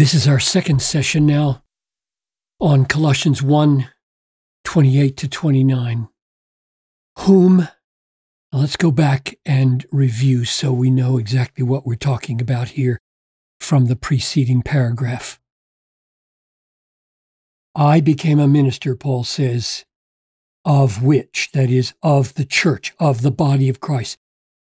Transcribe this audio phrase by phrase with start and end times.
[0.00, 1.62] This is our second session now
[2.58, 3.90] on Colossians 1
[4.64, 6.08] 28 to 29.
[7.18, 7.68] Whom,
[8.50, 12.98] let's go back and review so we know exactly what we're talking about here
[13.60, 15.38] from the preceding paragraph.
[17.74, 19.84] I became a minister, Paul says,
[20.64, 24.16] of which, that is, of the church, of the body of Christ.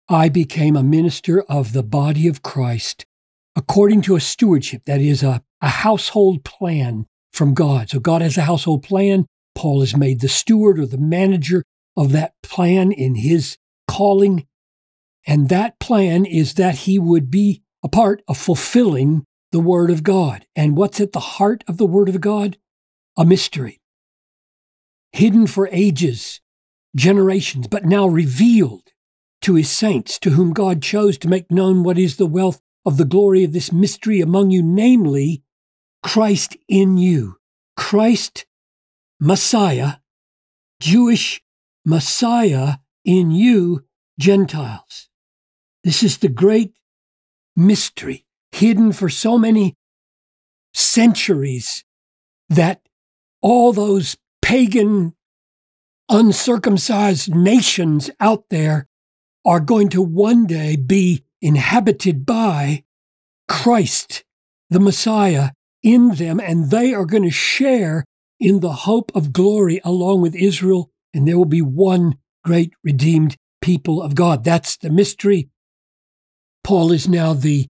[0.08, 3.06] I became a minister of the body of Christ
[3.56, 7.90] according to a stewardship, that is, a, a household plan from God.
[7.90, 9.26] So God has a household plan.
[9.54, 11.64] Paul is made the steward or the manager
[11.98, 14.46] of that plan in his calling.
[15.26, 20.04] And that plan is that he would be a part of fulfilling the Word of
[20.04, 20.46] God.
[20.56, 22.58] And what's at the heart of the Word of God?
[23.18, 23.80] A mystery.
[25.14, 26.42] Hidden for ages,
[26.96, 28.92] generations, but now revealed
[29.42, 32.98] to his saints, to whom God chose to make known what is the wealth of
[32.98, 35.44] the glory of this mystery among you, namely
[36.04, 37.38] Christ in you.
[37.76, 38.46] Christ,
[39.20, 39.96] Messiah,
[40.80, 41.42] Jewish
[41.84, 43.86] Messiah in you,
[44.20, 45.10] Gentiles.
[45.84, 46.74] This is the great
[47.56, 49.76] mystery hidden for so many
[50.74, 51.84] centuries
[52.50, 52.82] that
[53.42, 55.16] all those pagan,
[56.10, 58.88] uncircumcised nations out there
[59.46, 62.84] are going to one day be inhabited by
[63.48, 64.24] Christ,
[64.72, 65.52] the Messiah,
[65.84, 68.04] in them, and they are going to share
[68.40, 73.38] in the hope of glory along with Israel, and there will be one great redeemed
[73.62, 74.44] people of God.
[74.44, 75.50] That's the mystery.
[76.64, 77.68] Paul is now the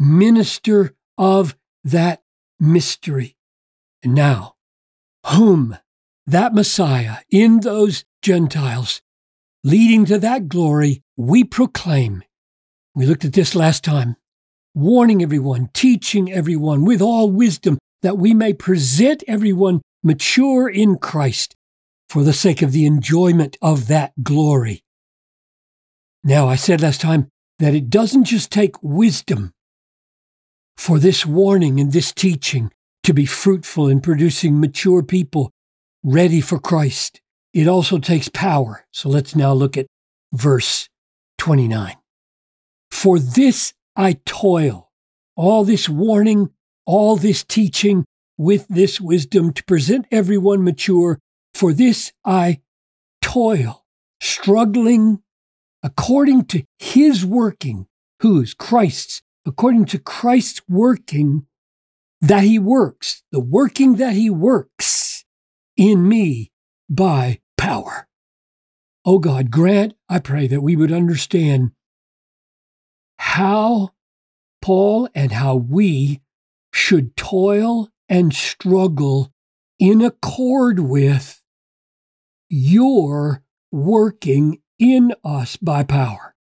[0.00, 2.22] minister of that
[2.58, 3.36] mystery.
[4.02, 4.54] And now,
[5.28, 5.78] whom
[6.26, 9.00] that Messiah in those Gentiles,
[9.62, 12.24] leading to that glory, we proclaim
[12.94, 14.16] we looked at this last time,
[14.74, 21.54] warning everyone, teaching everyone with all wisdom that we may present everyone mature in Christ
[22.08, 24.82] for the sake of the enjoyment of that glory.
[26.24, 29.52] Now, I said last time that it doesn't just take wisdom
[30.76, 32.70] for this warning and this teaching
[33.04, 35.50] to be fruitful in producing mature people
[36.02, 37.20] ready for Christ.
[37.52, 38.86] It also takes power.
[38.90, 39.86] So let's now look at
[40.32, 40.88] verse
[41.38, 41.96] 29.
[42.92, 44.92] For this I toil,
[45.34, 46.50] all this warning,
[46.86, 48.04] all this teaching
[48.38, 51.18] with this wisdom to present everyone mature.
[51.52, 52.60] For this I
[53.20, 53.84] toil,
[54.20, 55.20] struggling
[55.82, 57.86] according to his working,
[58.20, 58.54] whose?
[58.54, 61.46] Christ's, according to Christ's working
[62.20, 65.24] that he works, the working that he works
[65.76, 66.52] in me
[66.88, 68.06] by power.
[69.04, 71.72] Oh God, grant, I pray, that we would understand
[73.32, 73.88] how
[74.60, 76.20] Paul and how we
[76.70, 79.32] should toil and struggle
[79.78, 81.42] in accord with
[82.50, 86.34] your working in us by power.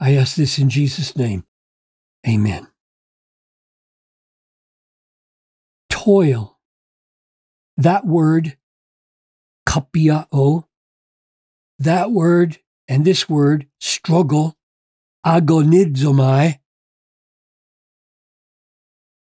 [0.00, 1.44] I ask this in Jesus' name.
[2.26, 2.68] Amen.
[5.90, 6.58] Toil.
[7.76, 8.56] That word,
[9.68, 10.64] kopiao,
[11.78, 14.57] that word and this word, struggle,
[15.24, 16.58] agonizomai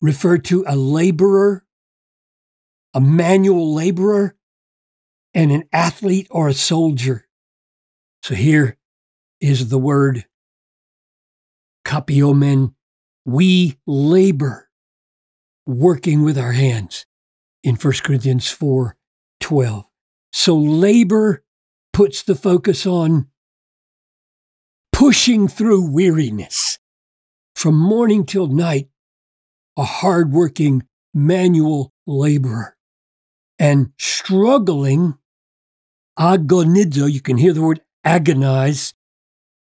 [0.00, 1.64] refer to a laborer,
[2.94, 4.36] a manual laborer,
[5.34, 7.26] and an athlete or a soldier.
[8.22, 8.78] So here
[9.40, 10.26] is the word
[11.84, 12.74] kopiomen.
[13.24, 14.68] We labor
[15.66, 17.06] working with our hands
[17.62, 18.96] in 1 Corinthians 4
[19.40, 19.84] 12.
[20.32, 21.44] So labor
[21.92, 23.28] puts the focus on
[24.96, 26.78] pushing through weariness.
[27.54, 28.88] From morning till night,
[29.76, 32.78] a hardworking manual laborer.
[33.58, 35.18] And struggling,
[36.18, 38.94] agonizo, you can hear the word agonize.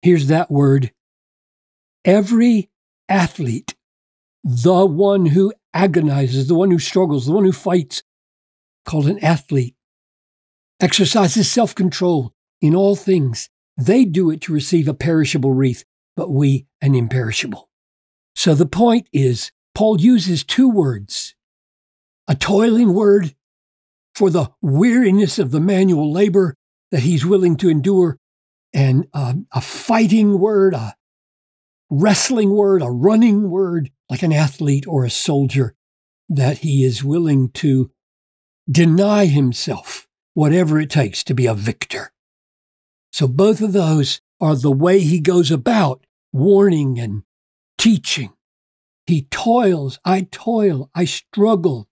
[0.00, 0.92] Here's that word.
[2.02, 2.70] Every
[3.06, 3.74] athlete,
[4.42, 8.02] the one who agonizes, the one who struggles, the one who fights,
[8.86, 9.76] called an athlete,
[10.80, 12.32] exercises self control
[12.62, 15.84] in all things they do it to receive a perishable wreath,
[16.16, 17.68] but we an imperishable.
[18.34, 21.34] So the point is, Paul uses two words
[22.28, 23.34] a toiling word
[24.14, 26.56] for the weariness of the manual labor
[26.90, 28.18] that he's willing to endure,
[28.72, 30.94] and a, a fighting word, a
[31.90, 35.74] wrestling word, a running word, like an athlete or a soldier,
[36.28, 37.90] that he is willing to
[38.70, 42.12] deny himself whatever it takes to be a victor.
[43.16, 46.04] So both of those are the way he goes about
[46.34, 47.22] warning and
[47.78, 48.34] teaching.
[49.06, 51.88] He toils, I toil, I struggle.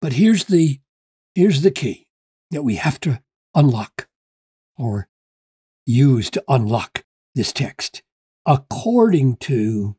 [0.00, 0.80] But here's the
[1.36, 2.08] here's the key
[2.50, 3.22] that we have to
[3.54, 4.08] unlock
[4.76, 5.06] or
[5.86, 7.04] use to unlock
[7.36, 8.02] this text.
[8.44, 9.94] According to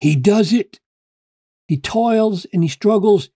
[0.00, 0.80] he does it,
[1.68, 3.30] he toils and he struggles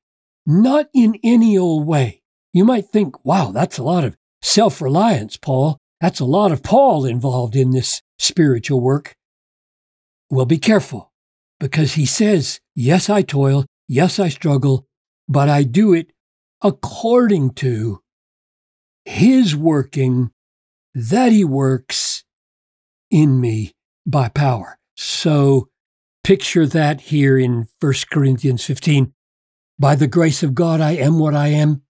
[0.45, 2.23] not in any old way.
[2.53, 5.79] You might think, wow, that's a lot of self reliance, Paul.
[6.01, 9.15] That's a lot of Paul involved in this spiritual work.
[10.31, 11.13] Well, be careful
[11.59, 13.65] because he says, yes, I toil.
[13.89, 14.87] Yes, I struggle,
[15.29, 16.11] but I do it
[16.63, 18.01] according to
[19.05, 20.31] his working
[20.95, 22.25] that he works
[23.11, 23.73] in me
[24.07, 24.79] by power.
[24.97, 25.69] So
[26.23, 29.13] picture that here in 1 Corinthians 15.
[29.79, 31.84] By the grace of God, I am what I am.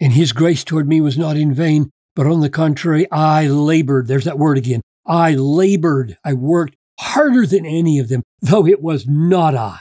[0.00, 4.06] And his grace toward me was not in vain, but on the contrary, I labored.
[4.06, 4.82] There's that word again.
[5.06, 6.18] I labored.
[6.24, 9.80] I worked harder than any of them, though it was not I.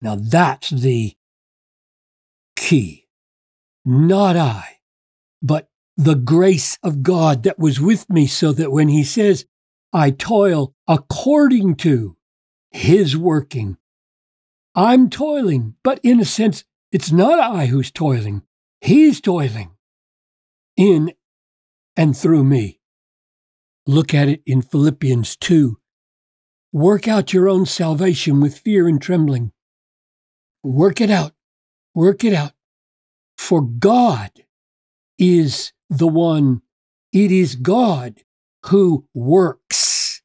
[0.00, 1.14] Now that's the
[2.56, 3.06] key.
[3.84, 4.78] Not I,
[5.42, 9.44] but the grace of God that was with me, so that when he says,
[9.92, 12.16] I toil according to
[12.70, 13.76] his working,
[14.74, 18.42] I'm toiling, but in a sense, it's not I who's toiling.
[18.82, 19.72] He's toiling
[20.76, 21.12] in
[21.96, 22.80] and through me.
[23.86, 25.78] Look at it in Philippians 2.
[26.72, 29.52] Work out your own salvation with fear and trembling.
[30.62, 31.32] Work it out.
[31.94, 32.52] Work it out.
[33.36, 34.30] For God
[35.18, 36.62] is the one,
[37.12, 38.20] it is God
[38.66, 40.22] who works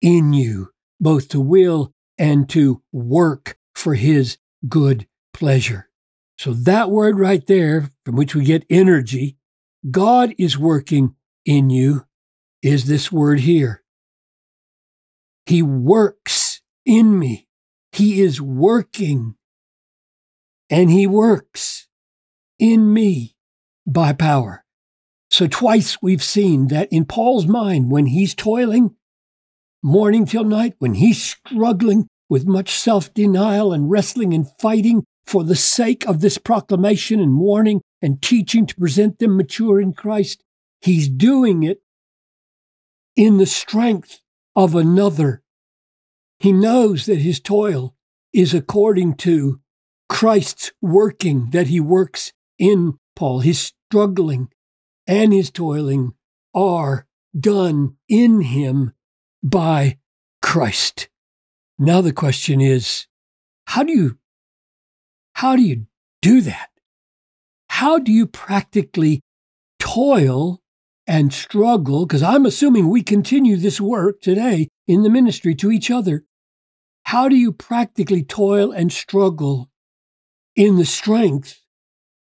[0.00, 5.88] in you, both to will and to work for his good pleasure.
[6.38, 9.36] So that word right there, from which we get energy,
[9.90, 11.14] God is working
[11.44, 12.06] in you,
[12.62, 13.82] is this word here.
[15.46, 17.46] He works in me.
[17.92, 19.36] He is working
[20.70, 21.86] and he works
[22.58, 23.36] in me
[23.86, 24.64] by power.
[25.30, 28.96] So twice we've seen that in Paul's mind, when he's toiling
[29.82, 35.44] morning till night, when he's struggling with much self denial and wrestling and fighting for
[35.44, 40.42] the sake of this proclamation and warning and teaching to present them mature in Christ,
[40.80, 41.82] he's doing it
[43.16, 44.20] in the strength
[44.54, 45.42] of another.
[46.38, 47.94] He knows that his toil
[48.32, 49.60] is according to
[50.08, 53.40] Christ's working, that he works in Paul.
[53.40, 54.48] His struggling
[55.06, 56.12] and his toiling
[56.54, 57.06] are
[57.38, 58.92] done in him
[59.42, 59.98] by
[60.42, 61.08] Christ.
[61.78, 63.06] Now the question is,
[63.66, 64.18] how do you
[65.34, 65.86] how do you
[66.22, 66.70] do that?
[67.68, 69.20] How do you practically
[69.78, 70.60] toil
[71.06, 72.06] and struggle?
[72.06, 76.24] Because I'm assuming we continue this work today in the ministry to each other.
[77.04, 79.70] How do you practically toil and struggle
[80.56, 81.60] in the strength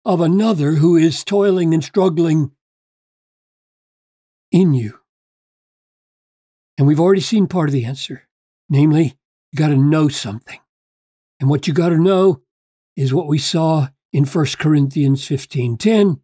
[0.05, 2.51] of another who is toiling and struggling
[4.51, 4.99] in you?
[6.77, 8.29] And we've already seen part of the answer.
[8.69, 9.17] Namely,
[9.53, 10.61] you got to know something.
[11.41, 12.43] And what you got to know
[12.99, 16.21] is what we saw in 1 Corinthians 15:10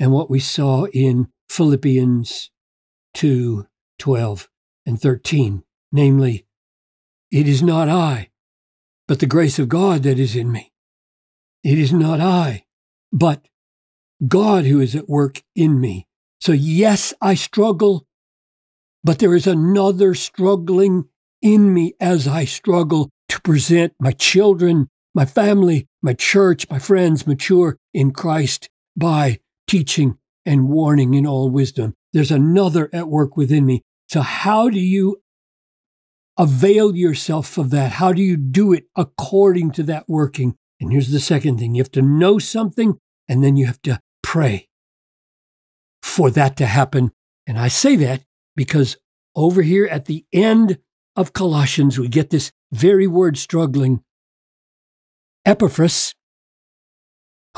[0.00, 2.50] and what we saw in Philippians
[3.14, 3.66] 2
[4.00, 4.50] 12
[4.84, 5.62] and 13.
[5.92, 6.46] Namely,
[7.30, 8.30] it is not I,
[9.06, 10.72] but the grace of God that is in me.
[11.62, 12.64] It is not I,
[13.12, 13.46] but
[14.26, 16.08] God who is at work in me.
[16.40, 18.04] So, yes, I struggle,
[19.04, 21.04] but there is another struggling
[21.40, 27.26] in me as I struggle to present my children, my family, my church, my friends
[27.26, 31.94] mature in Christ by teaching and warning in all wisdom.
[32.12, 33.82] There's another at work within me.
[34.08, 35.22] So, how do you
[36.38, 37.92] avail yourself of that?
[37.92, 40.56] How do you do it according to that working?
[40.80, 44.00] And here's the second thing you have to know something, and then you have to
[44.22, 44.68] pray
[46.02, 47.12] for that to happen.
[47.46, 48.22] And I say that
[48.56, 48.96] because
[49.34, 50.78] over here at the end
[51.16, 54.02] of Colossians, we get this very word struggling.
[55.46, 56.14] Epaphras,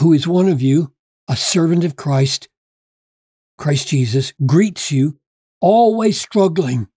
[0.00, 0.92] who is one of you,
[1.28, 2.48] a servant of Christ,
[3.58, 5.20] Christ Jesus, greets you,
[5.60, 6.88] always struggling.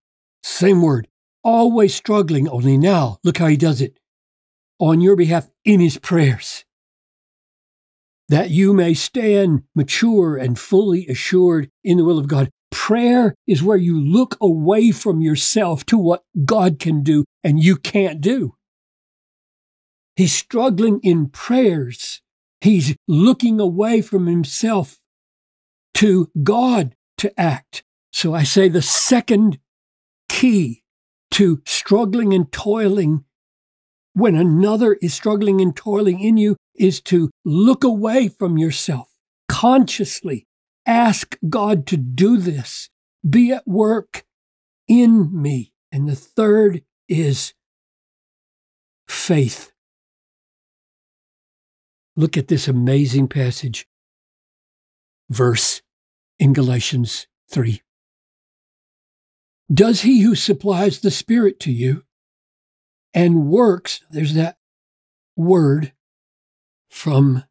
[0.42, 1.08] Same word,
[1.44, 4.00] always struggling, only now, look how he does it.
[4.80, 6.66] On your behalf in his prayers,
[8.28, 12.50] that you may stand mature and fully assured in the will of God.
[12.72, 17.76] Prayer is where you look away from yourself to what God can do and you
[17.76, 18.56] can't do.
[20.20, 22.22] He's struggling in prayers
[22.62, 25.00] He's looking away from himself
[25.96, 27.84] to God to act.
[28.12, 29.60] So I say the second
[30.28, 30.84] key
[31.32, 33.24] to struggling and toiling
[34.14, 39.10] when another is struggling and toiling in you is to look away from yourself
[39.48, 40.48] consciously.
[40.86, 42.90] Ask God to do this.
[43.28, 44.24] Be at work
[44.88, 45.72] in me.
[45.92, 47.54] And the third is
[49.08, 49.72] faith.
[52.20, 53.88] Look at this amazing passage,
[55.30, 55.82] verse
[56.38, 57.82] in Galatians 3.
[59.74, 62.04] Does he who supplies the Spirit to you
[63.14, 64.58] and works, there's that
[65.38, 65.94] word
[66.90, 67.46] from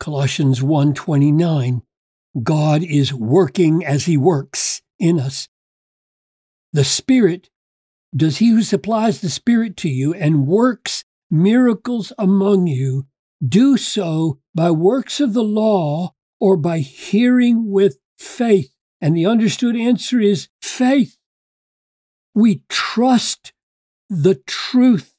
[0.00, 1.82] Colossians 1:29,
[2.42, 5.46] God is working as he works in us.
[6.72, 7.50] The Spirit,
[8.12, 13.06] does he who supplies the Spirit to you and works miracles among you,
[13.46, 18.72] do so by works of the law or by hearing with faith?
[19.00, 21.16] And the understood answer is faith.
[22.34, 23.52] We trust
[24.08, 25.14] the truth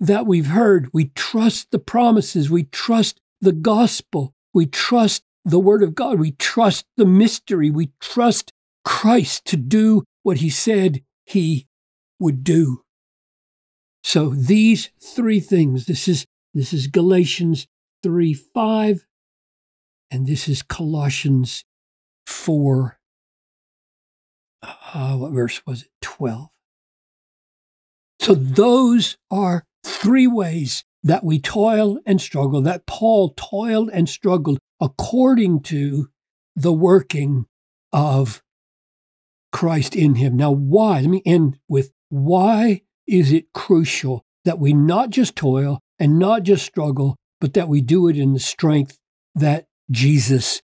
[0.00, 0.90] that we've heard.
[0.92, 2.50] We trust the promises.
[2.50, 4.34] We trust the gospel.
[4.52, 6.18] We trust the word of God.
[6.18, 7.70] We trust the mystery.
[7.70, 8.52] We trust
[8.84, 11.66] Christ to do what he said he
[12.18, 12.82] would do.
[14.02, 17.66] So these three things, this is this is Galatians
[18.02, 19.06] 3 5,
[20.10, 21.64] and this is Colossians
[22.26, 22.98] 4
[24.94, 25.88] uh, what verse was it?
[26.02, 26.48] 12.
[28.20, 34.58] So those are three ways that we toil and struggle, that Paul toiled and struggled
[34.80, 36.08] according to
[36.56, 37.46] the working
[37.92, 38.42] of
[39.52, 40.36] Christ in him.
[40.36, 41.00] Now, why?
[41.00, 46.42] Let me end with why is it crucial that we not just toil and not
[46.42, 48.98] just struggle, but that we do it in the strength
[49.34, 50.62] that Jesus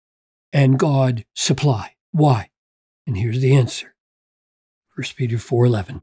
[0.52, 1.92] and God supply?
[2.12, 2.50] Why?
[3.06, 3.94] And here's the answer.
[4.94, 6.02] 1 Peter 4:11.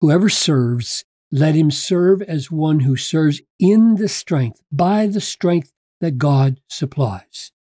[0.00, 5.72] Whoever serves, let him serve as one who serves in the strength, by the strength
[6.00, 7.52] that God supplies.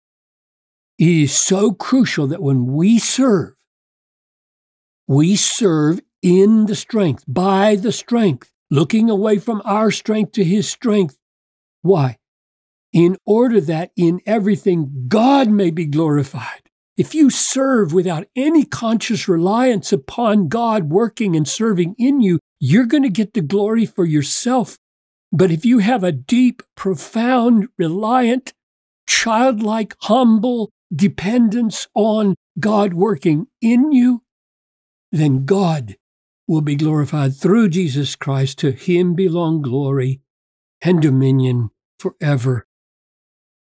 [0.97, 3.55] It is so crucial that when we serve,
[5.07, 10.67] we serve in the strength, by the strength, looking away from our strength to his
[10.67, 11.15] strength.
[11.83, 12.17] Why?
[12.91, 16.63] In order that in everything God may be glorified.
[16.97, 22.87] If you serve without any conscious reliance upon God working and serving in you, you're
[22.87, 24.77] going to get the glory for yourself.
[25.31, 28.53] But if you have a deep, profound, reliant,
[29.07, 34.23] childlike, humble dependence on God working in you,
[35.11, 35.95] then God
[36.47, 38.59] will be glorified through Jesus Christ.
[38.59, 40.21] To him belong glory
[40.81, 41.69] and dominion
[41.99, 42.67] forever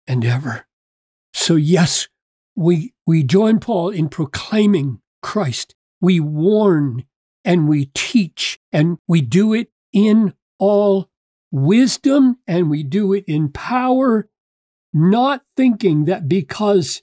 [0.06, 0.66] and ever.
[1.32, 2.08] So, yes,
[2.54, 5.74] we, we join Paul in proclaiming Christ.
[6.00, 7.04] We warn
[7.44, 11.10] and we teach, and we do it in all
[11.50, 14.28] wisdom and we do it in power,
[14.92, 17.02] not thinking that because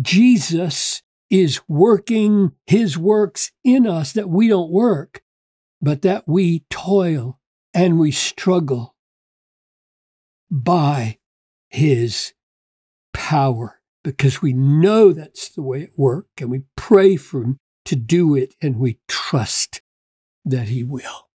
[0.00, 5.22] Jesus is working his works in us that we don't work,
[5.80, 7.40] but that we toil
[7.72, 8.94] and we struggle
[10.50, 11.18] by
[11.70, 12.34] his
[13.14, 17.96] power because we know that's the way it works and we pray for him to
[17.96, 19.80] do it and we trust
[20.44, 21.30] that he will.